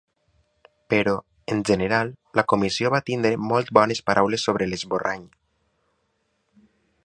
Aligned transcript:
Però, 0.93 1.11
en 1.55 1.61
general, 1.69 2.09
la 2.39 2.45
comissió 2.53 2.93
va 2.95 3.03
tenir 3.11 3.33
molt 3.53 3.71
bones 3.79 4.03
paraules 4.11 4.49
sobre 4.49 4.69
l’esborrany. 4.71 5.29